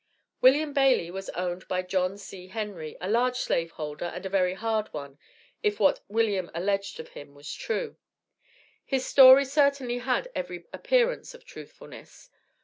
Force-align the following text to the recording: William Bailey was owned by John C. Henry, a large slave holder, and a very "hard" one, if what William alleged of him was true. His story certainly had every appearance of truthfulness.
William 0.41 0.73
Bailey 0.73 1.11
was 1.11 1.29
owned 1.35 1.67
by 1.67 1.83
John 1.83 2.17
C. 2.17 2.47
Henry, 2.47 2.97
a 2.99 3.07
large 3.07 3.35
slave 3.37 3.69
holder, 3.73 4.05
and 4.05 4.25
a 4.25 4.29
very 4.29 4.55
"hard" 4.55 4.87
one, 4.95 5.19
if 5.61 5.79
what 5.79 5.99
William 6.07 6.49
alleged 6.55 6.99
of 6.99 7.09
him 7.09 7.35
was 7.35 7.53
true. 7.53 7.97
His 8.83 9.05
story 9.05 9.45
certainly 9.45 9.99
had 9.99 10.31
every 10.33 10.65
appearance 10.73 11.35
of 11.35 11.45
truthfulness. 11.45 12.31